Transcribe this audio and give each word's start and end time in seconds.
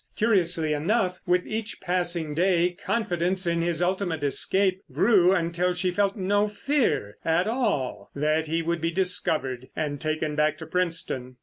Curiously 0.15 0.73
enough, 0.73 1.19
with 1.27 1.45
each 1.45 1.79
passing 1.79 2.33
day 2.33 2.71
confidence 2.71 3.45
in 3.45 3.61
his 3.61 3.83
ultimate 3.83 4.23
escape 4.23 4.81
grew 4.91 5.31
until 5.31 5.75
she 5.75 5.91
felt 5.91 6.15
no 6.17 6.47
fear 6.47 7.17
at 7.23 7.47
all 7.47 8.09
that 8.15 8.47
he 8.47 8.63
would 8.63 8.81
be 8.81 8.89
discovered 8.89 9.67
and 9.75 10.01
taken 10.01 10.35
back 10.35 10.57
to 10.57 10.65
Princetown. 10.65 11.35